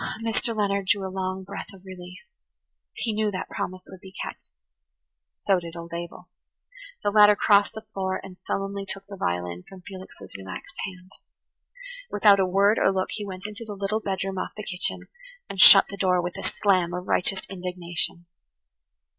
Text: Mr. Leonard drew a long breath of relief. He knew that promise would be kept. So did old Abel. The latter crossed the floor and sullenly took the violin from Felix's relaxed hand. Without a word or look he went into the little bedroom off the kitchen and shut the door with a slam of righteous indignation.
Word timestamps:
Mr. 0.25 0.57
Leonard 0.57 0.87
drew 0.87 1.07
a 1.07 1.13
long 1.13 1.43
breath 1.43 1.71
of 1.75 1.85
relief. 1.85 2.21
He 2.93 3.13
knew 3.13 3.29
that 3.29 3.47
promise 3.49 3.83
would 3.85 3.99
be 4.01 4.11
kept. 4.23 4.49
So 5.35 5.59
did 5.59 5.75
old 5.77 5.93
Abel. 5.93 6.27
The 7.03 7.11
latter 7.11 7.35
crossed 7.35 7.73
the 7.73 7.85
floor 7.93 8.19
and 8.23 8.37
sullenly 8.47 8.83
took 8.83 9.05
the 9.05 9.15
violin 9.15 9.63
from 9.69 9.81
Felix's 9.83 10.33
relaxed 10.35 10.73
hand. 10.87 11.11
Without 12.09 12.39
a 12.39 12.47
word 12.47 12.79
or 12.79 12.91
look 12.91 13.11
he 13.11 13.23
went 13.27 13.45
into 13.45 13.63
the 13.63 13.75
little 13.75 13.99
bedroom 13.99 14.39
off 14.39 14.53
the 14.57 14.63
kitchen 14.63 15.07
and 15.47 15.61
shut 15.61 15.85
the 15.89 15.97
door 15.97 16.19
with 16.19 16.33
a 16.35 16.41
slam 16.41 16.95
of 16.95 17.07
righteous 17.07 17.45
indignation. 17.47 18.25